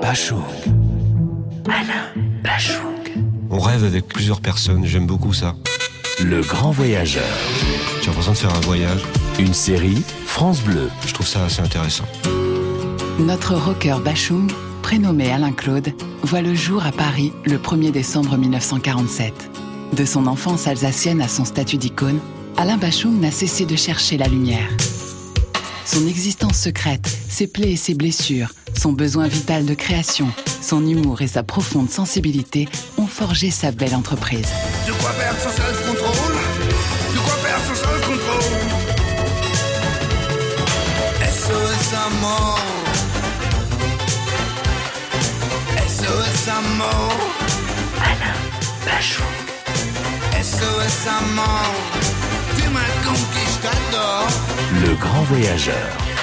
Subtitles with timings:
[0.00, 0.44] Bachung.
[1.66, 3.26] Alain Bachung.
[3.50, 5.56] On rêve avec plusieurs personnes, j'aime beaucoup ça.
[6.22, 7.24] Le grand voyageur.
[8.00, 9.02] J'ai l'impression de faire un voyage.
[9.40, 10.88] Une série France Bleu.
[11.04, 12.04] Je trouve ça assez intéressant.
[13.18, 14.52] Notre rocker Bachung,
[14.82, 15.92] prénommé Alain Claude,
[16.22, 19.50] voit le jour à Paris le 1er décembre 1947.
[19.94, 22.20] De son enfance alsacienne à son statut d'icône,
[22.56, 24.68] Alain Bachung n'a cessé de chercher la lumière.
[25.84, 30.28] Son existence secrète, ses plaies et ses blessures, son besoin vital de création,
[30.60, 34.48] son humour et sa profonde sensibilité ont forgé sa belle entreprise.
[34.86, 36.34] De quoi perdre son self-control
[37.14, 38.42] De quoi perdre son self-control
[41.30, 42.60] SOS à mort
[45.86, 47.18] SOS à mort
[48.02, 48.38] Alain
[48.84, 49.24] Bachung.
[50.42, 51.74] SOS à mort
[52.56, 54.28] Tu m'as conquis, je t'adore
[54.82, 56.13] Le grand voyageur.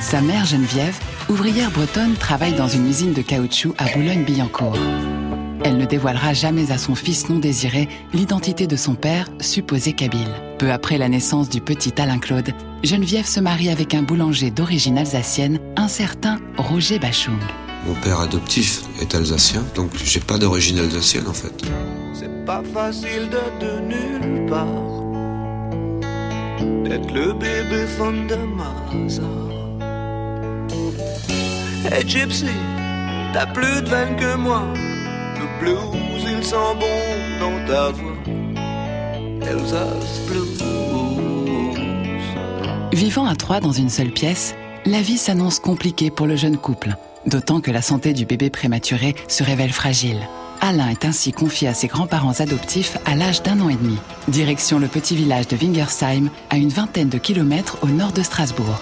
[0.00, 0.98] Sa mère Geneviève,
[1.28, 4.76] ouvrière bretonne, travaille dans une usine de caoutchouc à Boulogne-Billancourt.
[5.64, 10.28] Elle ne dévoilera jamais à son fils non désiré l'identité de son père, supposé kabyle.
[10.58, 14.98] Peu après la naissance du petit Alain Claude, Geneviève se marie avec un boulanger d'origine
[14.98, 17.40] alsacienne, un certain Roger Bachung.
[17.86, 21.62] Mon père adoptif est alsacien, donc j'ai pas d'origine alsacienne en fait.
[22.12, 24.91] C'est pas facile de de nulle part
[26.84, 29.26] D'être le bébé fond de Mazar
[31.90, 32.46] Hey Gypsy,
[33.32, 34.62] t'as plus de veine que moi.
[35.38, 38.12] Le blues il sent bon dans ta voix.
[39.42, 40.62] Elsa's Blues.
[42.92, 46.94] Vivant à trois dans une seule pièce, la vie s'annonce compliquée pour le jeune couple,
[47.26, 50.20] d'autant que la santé du bébé prématuré se révèle fragile.
[50.64, 53.98] Alain est ainsi confié à ses grands-parents adoptifs à l'âge d'un an et demi.
[54.28, 58.78] Direction le petit village de Wingersheim, à une vingtaine de kilomètres au nord de Strasbourg.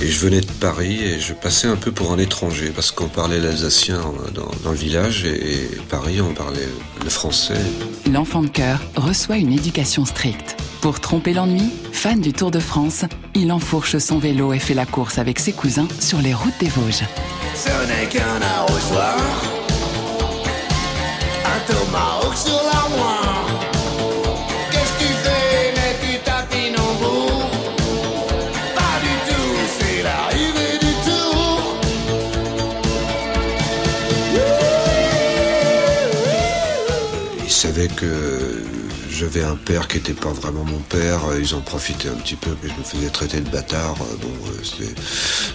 [0.00, 3.08] Et je venais de Paris et je passais un peu pour un étranger parce qu'on
[3.08, 6.68] parlait l'alsacien euh, dans, dans le village et, et Paris on parlait
[7.02, 7.60] le français.
[8.12, 10.56] L'enfant de cœur reçoit une éducation stricte.
[10.82, 13.04] Pour tromper l'ennui, fan du Tour de France,
[13.34, 16.68] il enfourche son vélo et fait la course avec ses cousins sur les routes des
[16.68, 17.04] Vosges.
[17.56, 19.16] Ce n'est qu'un arrosoir
[37.74, 38.62] Savaient que
[39.10, 41.20] j'avais un père qui n'était pas vraiment mon père.
[41.40, 43.94] Ils en profitaient un petit peu que je me faisais traiter de bâtard.
[43.94, 44.94] Bon, euh, c'était-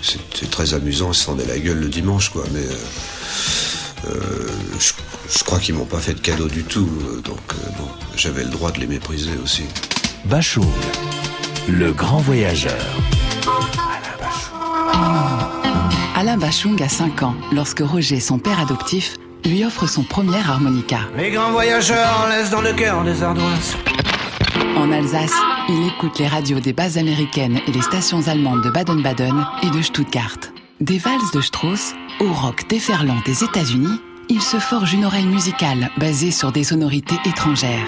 [0.02, 1.12] c'était très amusant.
[1.12, 2.44] Ils se fendaient la gueule le dimanche, quoi.
[2.54, 4.48] Mais euh, euh,
[4.80, 4.94] je,
[5.38, 6.90] je crois qu'ils m'ont pas fait de cadeau du tout.
[7.08, 9.66] euh, Donc, euh, bon, j'avais le droit de les mépriser aussi.
[10.26, 10.66] Bachung.
[11.70, 12.74] Le grand voyageur.
[16.16, 21.00] Alain Bachung a 5 ans lorsque Roger, son père adoptif, lui offre son premier harmonica.
[21.18, 23.78] Les grands voyageurs laissent dans le cœur des ardoises
[24.76, 25.34] En Alsace,
[25.70, 29.82] il écoute les radios des bases américaines et les stations allemandes de Baden-Baden et de
[29.82, 30.38] Stuttgart.
[30.80, 35.90] Des valses de Strauss au rock déferlant des États-Unis, il se forge une oreille musicale
[35.98, 37.88] basée sur des sonorités étrangères.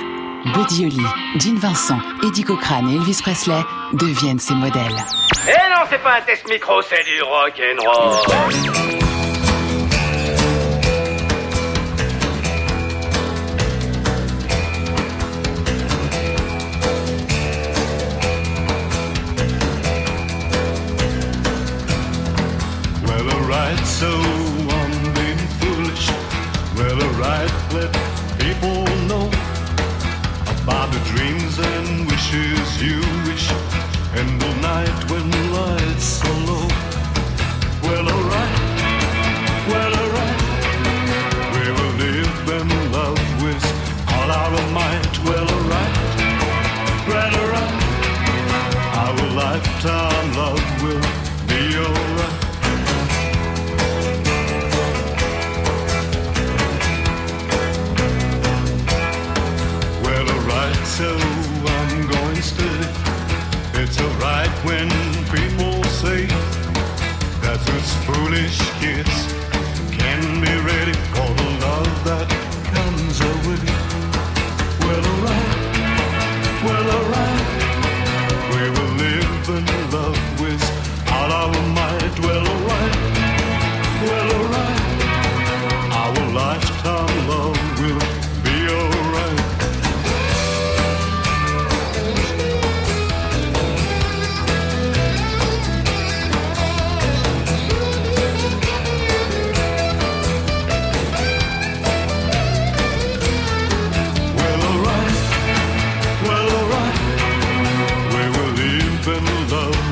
[0.54, 1.06] Buddy Holly,
[1.38, 3.62] Gene Vincent, Eddie Cochrane et Elvis Presley
[3.94, 4.96] deviennent ses modèles.
[5.48, 8.89] Eh non, c'est pas un test micro, c'est du rock and roll.
[23.52, 26.08] Alright, so I'm being foolish.
[26.78, 27.92] Well, alright, let
[28.38, 29.26] people know
[30.62, 33.50] about the dreams and wishes you wish.
[34.14, 36.68] And the night when lights are low.
[37.82, 38.60] Well, alright,
[39.72, 40.42] well, alright.
[41.56, 43.64] We will live and love with
[44.14, 45.16] all our might.
[45.26, 45.96] Well, alright,
[47.10, 47.74] well, alright.
[48.94, 50.59] Our lifetime love
[68.50, 68.99] You.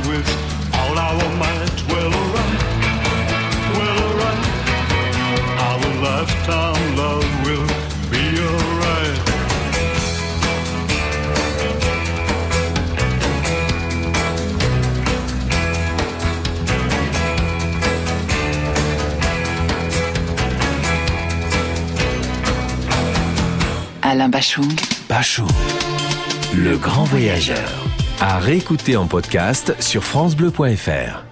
[0.08, 0.28] with
[0.74, 1.78] all our might.
[1.90, 2.54] We'll run,
[3.78, 4.40] we'll run.
[5.68, 7.68] Our lifetime love will
[8.12, 9.18] be alright.
[24.04, 24.76] Alain Bachung.
[25.10, 25.48] Bachung,
[26.54, 27.97] le grand voyageur.
[28.20, 31.27] À réécouter en podcast sur FranceBleu.fr.